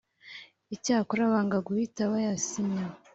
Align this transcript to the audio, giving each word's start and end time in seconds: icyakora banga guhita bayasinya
icyakora 0.75 1.31
banga 1.31 1.57
guhita 1.67 2.01
bayasinya 2.11 2.85